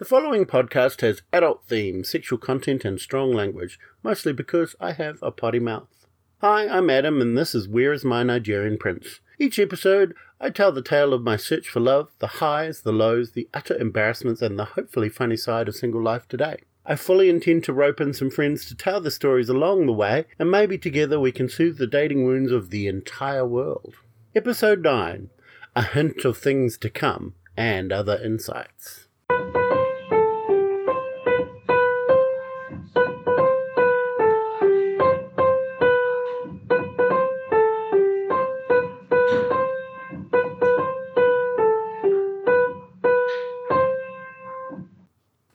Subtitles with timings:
[0.00, 5.18] The following podcast has adult themes, sexual content, and strong language, mostly because I have
[5.20, 6.06] a potty mouth.
[6.40, 9.20] Hi, I'm Adam, and this is Where is My Nigerian Prince?
[9.38, 13.32] Each episode, I tell the tale of my search for love, the highs, the lows,
[13.32, 16.62] the utter embarrassments, and the hopefully funny side of single life today.
[16.86, 20.24] I fully intend to rope in some friends to tell the stories along the way,
[20.38, 23.96] and maybe together we can soothe the dating wounds of the entire world.
[24.34, 25.28] Episode 9
[25.76, 29.08] A Hint of Things to Come and Other Insights.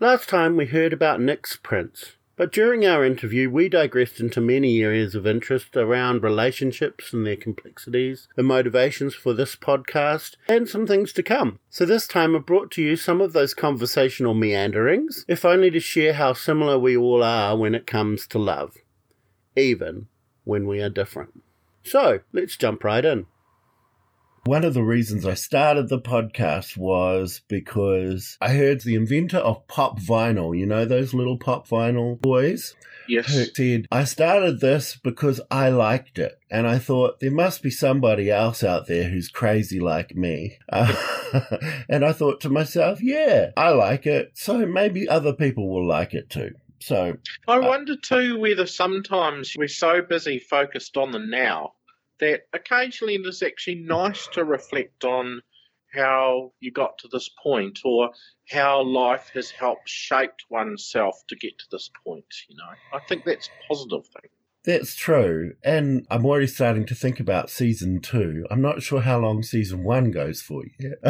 [0.06, 4.84] Last time we heard about Nick's prince, but during our interview we digressed into many
[4.84, 10.86] areas of interest around relationships and their complexities, the motivations for this podcast, and some
[10.86, 11.58] things to come.
[11.72, 15.80] So this time I brought to you some of those conversational meanderings, if only to
[15.80, 18.78] share how similar we all are when it comes to love,
[19.56, 20.06] even
[20.44, 21.42] when we are different.
[21.82, 23.26] So let's jump right in.
[24.46, 29.68] One of the reasons I started the podcast was because I heard the inventor of
[29.68, 32.76] pop vinyl, you know, those little pop vinyl boys?
[33.08, 33.26] Yes.
[33.26, 36.38] Who said, I started this because I liked it.
[36.52, 40.60] And I thought there must be somebody else out there who's crazy like me.
[40.72, 40.96] Uh,
[41.90, 44.34] and I thought to myself, yeah, I like it.
[44.36, 46.54] So maybe other people will like it too.
[46.82, 51.74] So I wonder too whether sometimes we're so busy focused on the now
[52.20, 55.42] that occasionally it is actually nice to reflect on
[55.94, 58.10] how you got to this point or
[58.50, 62.98] how life has helped shape oneself to get to this point, you know.
[62.98, 64.30] I think that's a positive thing.
[64.66, 65.54] That's true.
[65.64, 68.46] And I'm already starting to think about season two.
[68.50, 71.02] I'm not sure how long season one goes for yet.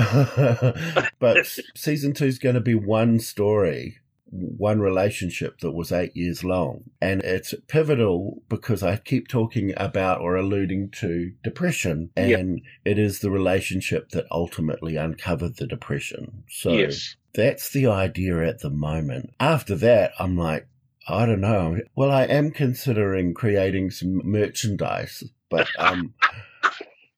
[1.20, 4.00] but season two is going to be one story
[4.36, 6.84] one relationship that was eight years long.
[7.02, 12.40] And it's pivotal because I keep talking about or alluding to depression, and yep.
[12.84, 16.44] it is the relationship that ultimately uncovered the depression.
[16.50, 17.16] So yes.
[17.34, 19.34] that's the idea at the moment.
[19.40, 20.68] After that, I'm like,
[21.08, 21.80] I don't know.
[21.96, 26.14] Well, I am considering creating some merchandise, but um,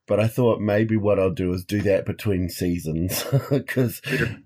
[0.08, 4.02] but I thought maybe what I'll do is do that between seasons because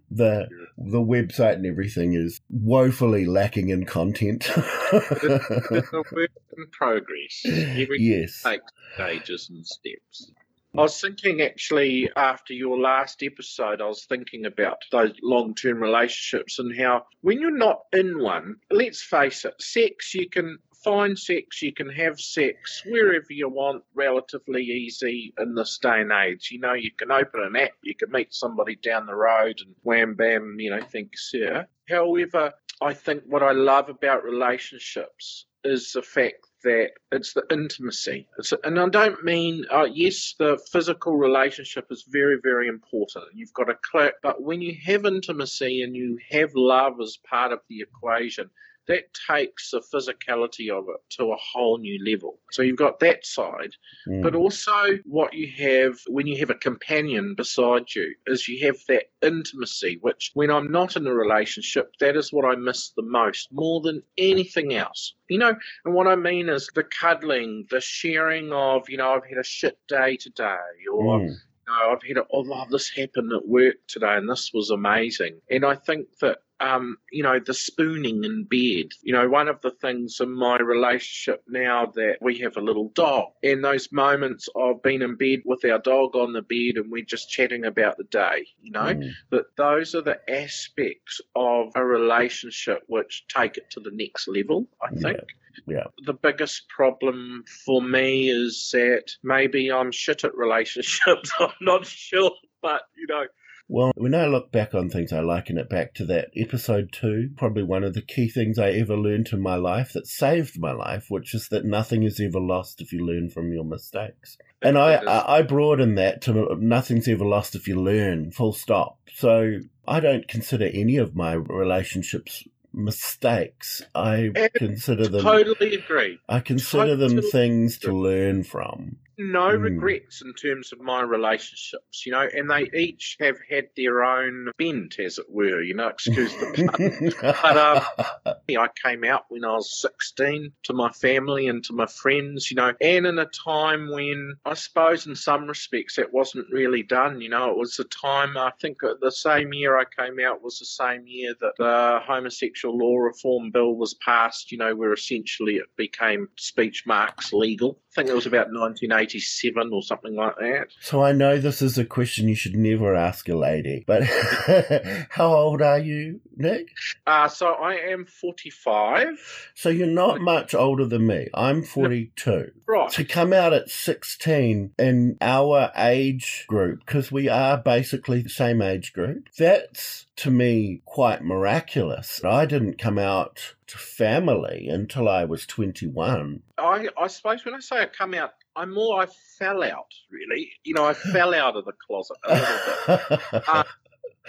[0.09, 0.49] the
[0.85, 4.49] the website and everything is woefully lacking in content.
[4.93, 7.41] it's a work in progress.
[7.45, 8.43] Everything yes.
[8.43, 8.63] takes
[8.95, 10.31] stages and steps.
[10.77, 15.81] I was thinking actually after your last episode, I was thinking about those long term
[15.81, 21.17] relationships and how when you're not in one, let's face it, sex you can find
[21.17, 26.49] sex, you can have sex wherever you want, relatively easy in this day and age.
[26.51, 29.75] You know, you can open an app, you can meet somebody down the road and
[29.83, 31.67] wham bam, you know, think, sir.
[31.89, 38.27] However, I think what I love about relationships is the fact that it's the intimacy.
[38.37, 43.25] It's, and I don't mean, uh, yes, the physical relationship is very, very important.
[43.33, 47.51] You've got to click, but when you have intimacy and you have love as part
[47.51, 48.49] of the equation,
[48.87, 52.39] that takes the physicality of it to a whole new level.
[52.51, 53.73] So you've got that side,
[54.07, 54.21] mm.
[54.21, 58.77] but also what you have when you have a companion beside you is you have
[58.87, 63.03] that intimacy, which when I'm not in a relationship, that is what I miss the
[63.03, 65.13] most, more than anything else.
[65.29, 65.55] You know,
[65.85, 69.43] and what I mean is the cuddling, the sharing of, you know, I've had a
[69.43, 70.57] shit day today,
[70.91, 71.35] or mm.
[71.71, 75.39] I've had a, oh, this happened at work today and this was amazing.
[75.49, 78.91] And I think that um, you know, the spooning in bed.
[79.01, 82.89] You know, one of the things in my relationship now that we have a little
[82.89, 86.91] dog, and those moments of being in bed with our dog on the bed and
[86.91, 89.11] we're just chatting about the day, you know, mm.
[89.31, 94.67] that those are the aspects of a relationship which take it to the next level,
[94.81, 95.17] I think.
[95.17, 95.35] Yeah.
[95.67, 95.83] Yeah.
[96.05, 101.31] The biggest problem for me is that maybe I'm shit at relationships.
[101.39, 103.25] I'm not sure, but you know,
[103.71, 107.29] well, when I look back on things, I liken it back to that episode two.
[107.37, 110.73] Probably one of the key things I ever learned in my life that saved my
[110.73, 114.37] life, which is that nothing is ever lost if you learn from your mistakes.
[114.61, 118.99] And I, I broaden that to nothing's ever lost if you learn, full stop.
[119.13, 122.43] So I don't consider any of my relationships
[122.73, 123.81] mistakes.
[123.95, 126.19] I and consider them totally agree.
[126.27, 129.61] I consider totally them things to learn from no mm.
[129.61, 134.49] regrets in terms of my relationships, you know, and they each have had their own
[134.57, 137.35] bent, as it were, you know, excuse the pun.
[137.43, 141.85] but, um, I came out when I was 16 to my family and to my
[141.85, 146.51] friends, you know, and in a time when I suppose in some respects that wasn't
[146.51, 150.19] really done, you know, it was a time, I think the same year I came
[150.19, 154.75] out was the same year that the homosexual law reform bill was passed, you know,
[154.75, 157.79] where essentially it became speech marks legal.
[157.91, 160.67] I think it was about 1987 or something like that.
[160.79, 164.03] So I know this is a question you should never ask a lady, but
[165.09, 166.69] how old are you, Nick?
[167.05, 169.51] Uh, so I am 45.
[169.55, 171.27] So you're not much older than me.
[171.33, 172.51] I'm 42.
[172.65, 172.89] Right.
[172.91, 178.61] To come out at 16 in our age group, because we are basically the same
[178.61, 182.23] age group, that's to me quite miraculous.
[182.23, 186.43] I didn't come out to family until I was 21.
[186.61, 189.07] I, I suppose when I say I come out, I'm more I
[189.39, 190.51] fell out, really.
[190.63, 193.21] You know, I fell out of the closet a little bit.
[193.47, 193.63] Uh,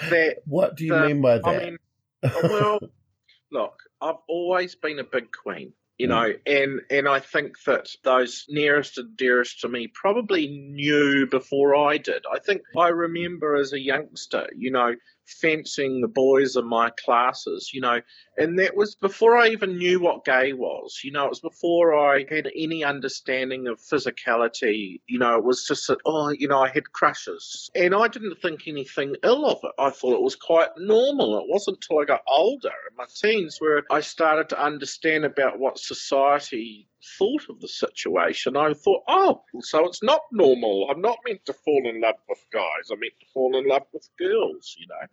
[0.08, 1.46] that, what do you the, mean by that?
[1.46, 1.78] I mean,
[2.22, 2.78] well,
[3.50, 6.12] look, I've always been a big queen you hmm.
[6.12, 11.76] know and and i think that those nearest and dearest to me probably knew before
[11.76, 14.94] i did i think i remember as a youngster you know
[15.32, 18.00] fencing the boys in my classes, you know,
[18.36, 21.94] and that was before I even knew what gay was, you know, it was before
[21.94, 26.60] I had any understanding of physicality, you know, it was just that, oh, you know,
[26.60, 27.70] I had crushes.
[27.74, 29.72] And I didn't think anything ill of it.
[29.78, 31.38] I thought it was quite normal.
[31.38, 35.58] It wasn't until I got older in my teens where I started to understand about
[35.58, 36.88] what society
[37.18, 40.88] thought of the situation, I thought, oh, so it's not normal.
[40.90, 42.90] I'm not meant to fall in love with guys.
[42.90, 45.06] I'm meant to fall in love with girls, you know.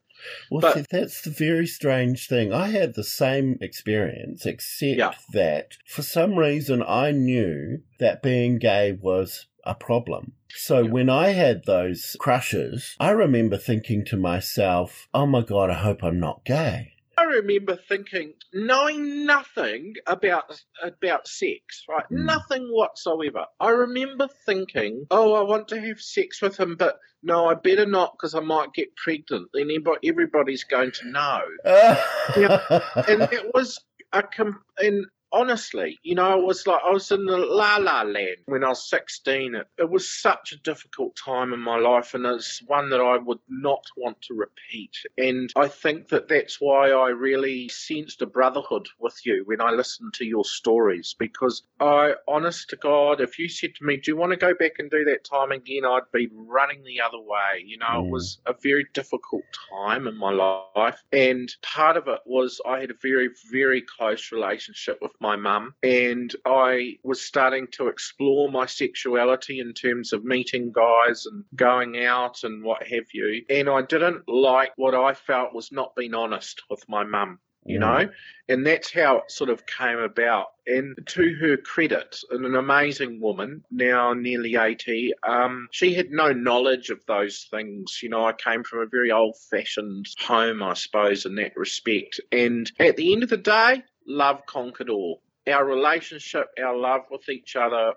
[0.52, 2.54] Well, but, see, that's the very strange thing.
[2.54, 5.14] I had the same experience, except yeah.
[5.34, 10.34] that for some reason I knew that being gay was a problem.
[10.56, 10.90] So yeah.
[10.90, 16.04] when I had those crushes, I remember thinking to myself, oh my God, I hope
[16.04, 16.94] I'm not gay.
[17.30, 22.06] Remember thinking, knowing nothing about about sex, right?
[22.12, 22.26] Mm.
[22.26, 23.46] Nothing whatsoever.
[23.60, 27.86] I remember thinking, oh, I want to have sex with him, but no, I better
[27.86, 29.50] not because I might get pregnant.
[29.54, 29.70] Then
[30.04, 31.42] everybody's going to know.
[31.66, 32.82] yeah.
[33.08, 33.80] And it was
[34.12, 38.02] a com- and honestly, you know, it was like I was in the la la
[38.02, 39.56] land when I was 16.
[39.56, 43.18] It, it, was such a difficult time in my life, and it's one that I
[43.18, 44.96] would not want to repeat.
[45.18, 49.72] And I think that that's why I really sensed a brotherhood with you when I
[49.72, 54.12] listened to your stories, because I, honest to God, if you said to me, Do
[54.12, 55.86] you want to go back and do that time again?
[55.86, 57.64] I'd be running the other way.
[57.66, 58.06] You know, mm.
[58.06, 61.02] it was a very difficult time in my life.
[61.12, 65.74] And part of it was I had a very, very close relationship with my mum,
[65.84, 72.04] and I was starting to explore my sexuality in terms of meeting guys and going
[72.04, 73.44] out and what have you.
[73.50, 77.80] And I didn't like what I felt was not being honest with my mum you
[77.80, 78.10] know?
[78.48, 80.48] And that's how it sort of came about.
[80.66, 86.90] And to her credit an amazing woman now nearly 80 um, she had no knowledge
[86.90, 88.26] of those things you know?
[88.26, 92.20] I came from a very old fashioned home i suppose in that respect.
[92.32, 95.22] And at the end of the day love conquered all.
[95.48, 97.94] Our relationship, our love with each other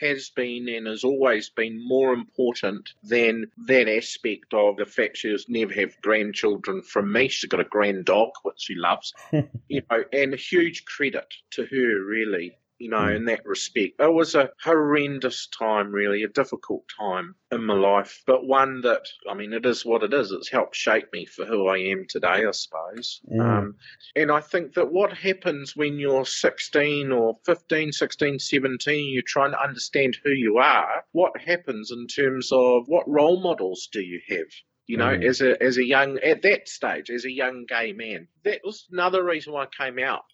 [0.00, 5.30] has been and has always been more important than that aspect of the fact she
[5.30, 7.28] has never have grandchildren from me.
[7.28, 9.12] She's got a grand dog, which she loves,
[9.68, 13.16] you know, and a huge credit to her, really you know, mm.
[13.16, 14.00] in that respect.
[14.00, 19.06] It was a horrendous time, really, a difficult time in my life, but one that,
[19.30, 20.32] I mean, it is what it is.
[20.32, 23.20] It's helped shape me for who I am today, I suppose.
[23.30, 23.40] Mm.
[23.40, 23.76] Um,
[24.16, 29.52] and I think that what happens when you're 16 or 15, 16, 17, you're trying
[29.52, 34.20] to understand who you are, what happens in terms of what role models do you
[34.28, 34.48] have?
[34.86, 35.24] you know, mm.
[35.24, 38.28] as a as a young at that stage, as a young gay man.
[38.44, 40.24] That was another reason why I came out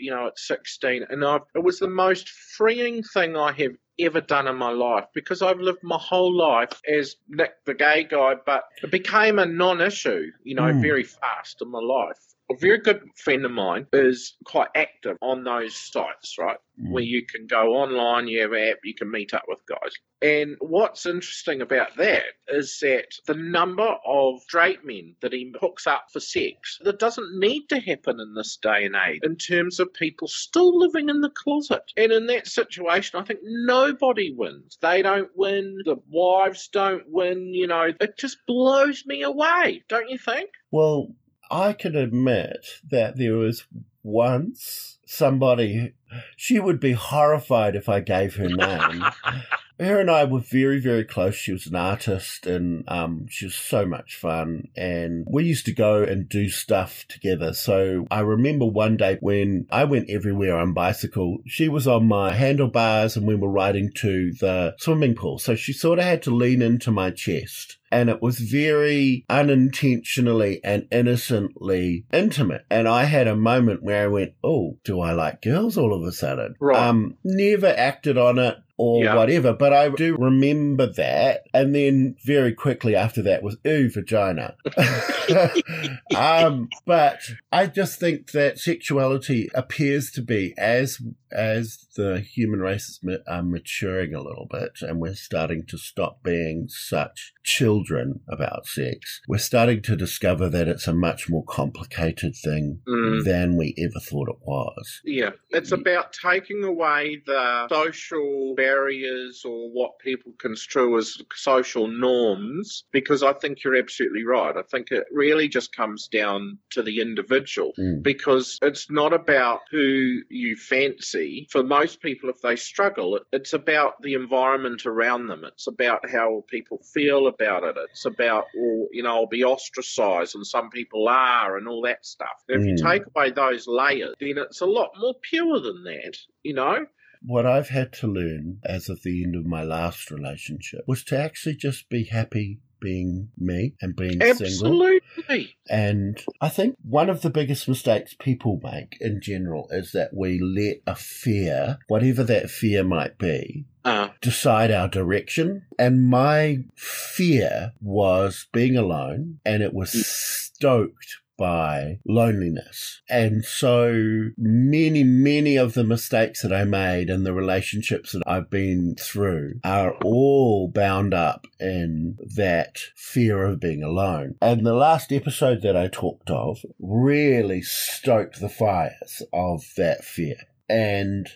[0.00, 1.06] you know, at 16.
[1.08, 5.04] And I've, it was the most freeing thing I have ever done in my life
[5.14, 9.46] because I've lived my whole life as Nick the gay guy, but it became a
[9.46, 10.80] non issue, you know, mm.
[10.80, 12.18] very fast in my life
[12.50, 16.58] a very good friend of mine is quite active on those sites, right?
[16.80, 16.90] Mm.
[16.90, 19.92] Where you can go online, you have an app, you can meet up with guys.
[20.20, 25.86] And what's interesting about that is that the number of straight men that he hooks
[25.86, 29.78] up for sex, that doesn't need to happen in this day and age in terms
[29.78, 31.82] of people still living in the closet.
[31.96, 34.76] And in that situation, I think nobody wins.
[34.82, 40.10] They don't win, the wives don't win, you know, it just blows me away, don't
[40.10, 40.50] you think?
[40.72, 41.14] Well,
[41.50, 43.64] I can admit that there was
[44.02, 45.94] once somebody,
[46.36, 49.04] she would be horrified if I gave her name.
[49.80, 51.34] her and I were very, very close.
[51.34, 54.68] She was an artist and um, she was so much fun.
[54.76, 57.52] And we used to go and do stuff together.
[57.54, 62.32] So I remember one day when I went everywhere on bicycle, she was on my
[62.32, 65.38] handlebars and we were riding to the swimming pool.
[65.38, 70.60] So she sort of had to lean into my chest and it was very unintentionally
[70.64, 72.64] and innocently intimate.
[72.70, 76.06] And I had a moment where I went, "Oh, do I like girls?" All of
[76.06, 76.78] a sudden, Right.
[76.78, 79.14] um, never acted on it or Yeah.
[79.16, 81.42] whatever, but I do remember that.
[81.52, 84.54] And then very quickly after that was ooh vagina.
[86.16, 87.20] um, but
[87.52, 90.98] I just think that sexuality appears to be as
[91.32, 95.78] as the human race is ma- uh, maturing a little bit, and we're starting to
[95.78, 99.20] stop being such children about sex.
[99.28, 103.24] We're starting to discover that it's a much more complicated thing Mm.
[103.24, 105.00] than we ever thought it was.
[105.04, 112.84] Yeah, it's about taking away the social barriers or what people construe as social norms
[112.92, 114.56] because I think you're absolutely right.
[114.56, 118.02] I think it really just comes down to the individual Mm.
[118.02, 121.46] because it's not about who you fancy.
[121.50, 125.44] For most people, if they struggle, it's about the environment around them.
[125.44, 127.76] It's about how people feel about it.
[127.90, 132.04] It's about, well, you know, I'll be ostracized and some people are and all that
[132.04, 132.38] stuff.
[132.48, 132.90] If you Mm.
[132.90, 136.86] take away those layers, then it's a lot more pure than that, you know?
[137.22, 141.18] What I've had to learn as of the end of my last relationship was to
[141.18, 144.30] actually just be happy being me and being single.
[144.30, 145.54] Absolutely.
[145.68, 150.40] And I think one of the biggest mistakes people make in general is that we
[150.40, 155.62] let a fear, whatever that fear might be, Uh, decide our direction.
[155.78, 163.00] And my fear was being alone, and it was stoked by loneliness.
[163.08, 168.50] And so many, many of the mistakes that I made and the relationships that I've
[168.50, 174.34] been through are all bound up in that fear of being alone.
[174.42, 180.36] And the last episode that I talked of really stoked the fires of that fear.
[180.68, 181.26] And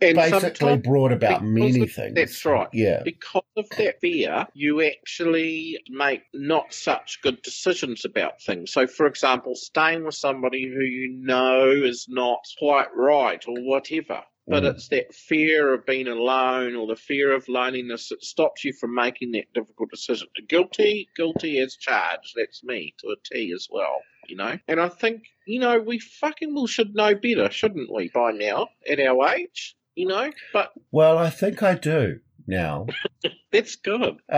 [0.00, 2.14] and basically brought about many of- things.
[2.14, 2.68] that's right.
[2.72, 3.02] Yeah.
[3.04, 8.72] because of that fear, you actually make not such good decisions about things.
[8.72, 14.22] So, for example, staying with somebody who you know is not quite right or whatever.
[14.46, 14.74] But Mm.
[14.74, 18.94] it's that fear of being alone or the fear of loneliness that stops you from
[18.94, 20.28] making that difficult decision.
[20.48, 22.34] Guilty, guilty as charged.
[22.36, 24.58] That's me to a T as well, you know?
[24.68, 28.68] And I think, you know, we fucking well should know better, shouldn't we, by now,
[28.88, 29.76] at our age?
[29.94, 30.30] You know?
[30.52, 32.86] But Well, I think I do now.
[33.52, 34.16] that's good.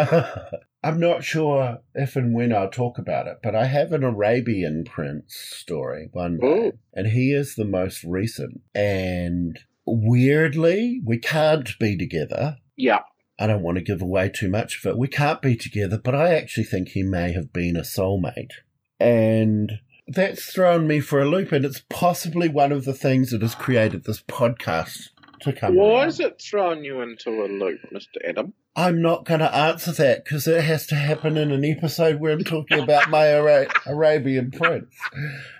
[0.82, 4.84] I'm not sure if and when I'll talk about it, but I have an Arabian
[4.84, 6.78] prince story one day, Ooh.
[6.94, 8.60] and he is the most recent.
[8.74, 12.58] And weirdly, we can't be together.
[12.76, 13.00] Yeah.
[13.38, 14.98] I don't want to give away too much of it.
[14.98, 18.52] We can't be together, but I actually think he may have been a soulmate.
[18.98, 23.42] And that's thrown me for a loop, and it's possibly one of the things that
[23.42, 25.08] has created this podcast
[25.40, 25.74] to come.
[25.74, 26.08] Why around.
[26.08, 28.16] is it throwing you into a loop, Mr.
[28.26, 28.54] Adam?
[28.78, 32.32] I'm not going to answer that because it has to happen in an episode where
[32.32, 34.94] I'm talking about my Ara- Arabian prince,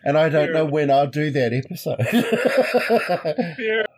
[0.05, 2.07] and I don't know when I'll do that episode.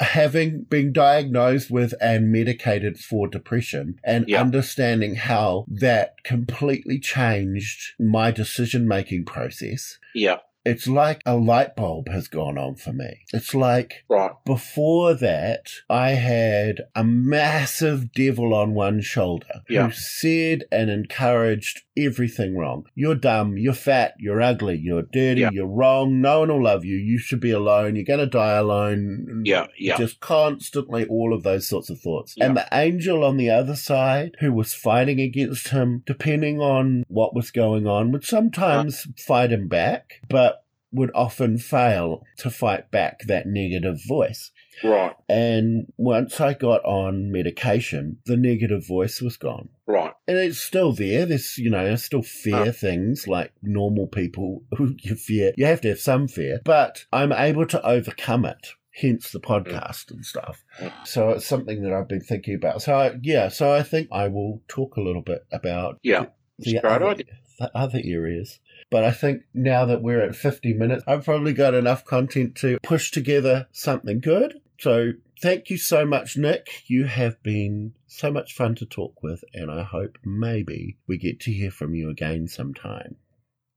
[0.00, 4.40] Having been diagnosed with and medicated for depression and Yeah.
[4.40, 10.38] understanding how that completely changed my decision making process, Yeah.
[10.64, 13.20] it's like a light bulb has gone on for me.
[13.32, 14.32] It's like Right.
[14.44, 19.86] before that, I had a massive devil on one shoulder Yeah.
[19.86, 22.86] who said and encouraged everything wrong.
[22.94, 25.50] You're dumb, you're fat, you're ugly, you're dirty, Yeah.
[25.52, 28.52] you're wrong, no one will love you, you should be alone, you're going to die
[28.56, 29.42] alone.
[29.44, 29.66] Yeah.
[29.78, 29.96] Yeah.
[29.96, 32.34] Just constantly all of those sorts of thoughts.
[32.36, 32.46] Yeah.
[32.46, 37.34] And the angel on the other side, who was fighting against him, depending on what
[37.34, 39.10] was going on, would sometimes uh.
[39.16, 44.50] fight him back, but would often fail to fight back that negative voice.
[44.84, 45.14] Right.
[45.28, 49.68] And once I got on medication, the negative voice was gone.
[49.86, 50.12] Right.
[50.26, 51.26] And it's still there.
[51.26, 52.72] There's, you know, I still fear Oh.
[52.72, 55.52] things like normal people who you fear.
[55.56, 58.68] You have to have some fear, but I'm able to overcome it.
[58.94, 60.64] Hence the podcast and stuff.
[61.04, 62.82] So it's something that I've been thinking about.
[62.82, 66.26] So I, yeah, so I think I will talk a little bit about Yeah.
[66.58, 67.14] the other,
[67.60, 68.58] the other areas.
[68.90, 72.78] But I think now that we're at 50 minutes, I've probably got enough content to
[72.82, 74.60] push together something good.
[74.78, 76.84] So thank you so much, Nick.
[76.86, 81.40] You have been so much fun to talk with, and I hope maybe we get
[81.40, 83.16] to hear from you again sometime.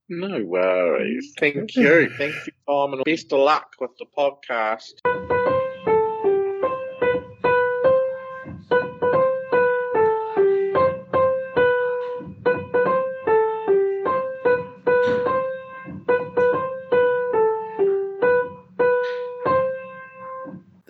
[0.08, 1.32] No worries.
[1.38, 2.10] Thank you.
[2.16, 4.92] Thank you, Tom, and best of luck with the podcast.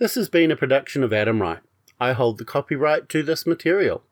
[0.03, 1.61] This has been a production of Adam Wright.
[2.01, 4.03] I hold the copyright to this material.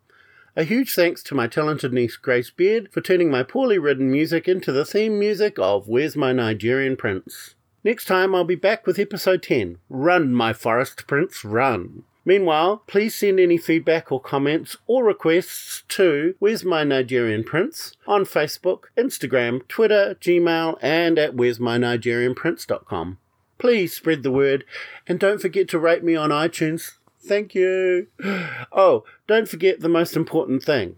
[0.54, 4.46] A huge thanks to my talented niece Grace Beard for turning my poorly written music
[4.46, 7.56] into the theme music of Where's My Nigerian Prince.
[7.82, 12.04] Next time I'll be back with episode 10 Run, My Forest Prince, Run.
[12.24, 18.22] Meanwhile, please send any feedback or comments or requests to Where's My Nigerian Prince on
[18.22, 23.18] Facebook, Instagram, Twitter, Gmail, and at Where's My Nigerian Prince.com.
[23.60, 24.64] Please spread the word
[25.06, 26.92] and don't forget to rate me on iTunes.
[27.22, 28.08] Thank you.
[28.72, 30.96] Oh, don't forget the most important thing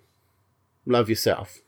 [0.87, 1.61] love yourself.